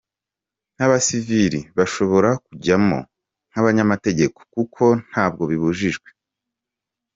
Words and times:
N’abasivili 0.75 1.59
bashobora 1.77 2.29
kujyamo 2.45 2.97
nk’abanyamategeko 3.49 4.39
kuko 4.53 4.83
ntabwo 5.09 5.41
babujijwe. 5.49 6.09